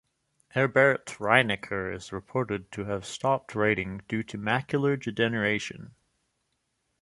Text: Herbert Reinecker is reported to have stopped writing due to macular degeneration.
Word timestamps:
Herbert 0.55 1.05
Reinecker 1.19 1.93
is 1.95 2.11
reported 2.11 2.71
to 2.71 2.85
have 2.85 3.05
stopped 3.05 3.53
writing 3.53 4.01
due 4.07 4.23
to 4.23 4.37
macular 4.39 4.99
degeneration. 4.99 5.93